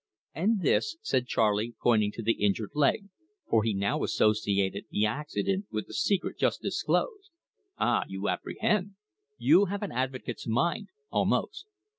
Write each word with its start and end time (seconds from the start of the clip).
"And 0.33 0.61
this?" 0.63 0.97
said 1.03 1.27
Charley, 1.27 1.75
pointing 1.79 2.11
to 2.13 2.23
the 2.23 2.31
injured 2.43 2.71
leg, 2.73 3.09
for 3.47 3.61
he 3.63 3.75
now 3.75 4.01
associated 4.03 4.85
the 4.89 5.05
accident 5.05 5.67
with 5.69 5.85
the 5.85 5.93
secret 5.93 6.39
just 6.39 6.59
disclosed. 6.63 7.29
"Ah, 7.77 8.05
you 8.07 8.27
apprehend! 8.27 8.95
You 9.37 9.65
have 9.65 9.83
an 9.83 9.91
avocat's 9.91 10.47
mind 10.47 10.87
almost. 11.11 11.67